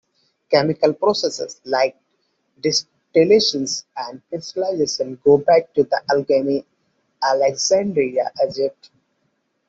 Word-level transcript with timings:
Chemical 0.49 0.93
processes 0.93 1.61
like 1.63 1.95
distillation 2.59 3.67
and 3.95 4.19
crystallization 4.29 5.21
go 5.23 5.37
back 5.37 5.71
to 5.75 5.87
alchemy 6.09 6.57
in 6.57 6.63
Alexandria, 7.23 8.31
Egypt. 8.43 8.89